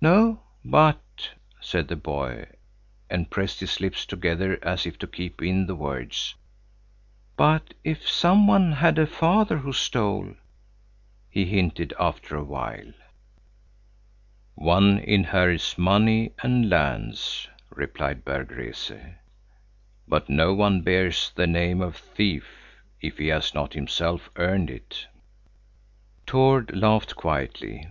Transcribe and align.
"No; 0.00 0.44
but," 0.64 1.28
said 1.60 1.88
the 1.88 1.96
boy, 1.96 2.46
and 3.10 3.28
pressed 3.30 3.60
his 3.60 3.80
lips 3.82 4.06
together 4.06 4.58
as 4.62 4.86
if 4.86 4.98
to 5.00 5.06
keep 5.06 5.42
in 5.42 5.66
the 5.66 5.74
words, 5.74 6.36
"but 7.36 7.74
if 7.84 8.08
some 8.08 8.46
one 8.46 8.72
had 8.72 8.98
a 8.98 9.06
father 9.06 9.58
who 9.58 9.74
stole," 9.74 10.32
he 11.28 11.44
hinted 11.44 11.92
after 12.00 12.34
a 12.34 12.44
while. 12.44 12.94
"One 14.54 15.00
inherits 15.00 15.76
money 15.76 16.32
and 16.42 16.70
lands," 16.70 17.48
replied 17.68 18.24
Berg 18.24 18.50
Rese, 18.52 18.92
"but 20.06 20.30
no 20.30 20.54
one 20.54 20.80
bears 20.80 21.30
the 21.34 21.46
name 21.46 21.82
of 21.82 21.94
thief 21.94 22.46
if 23.02 23.18
he 23.18 23.26
has 23.26 23.52
not 23.52 23.74
himself 23.74 24.30
earned 24.36 24.70
it." 24.70 25.08
Tord 26.24 26.74
laughed 26.74 27.16
quietly. 27.16 27.86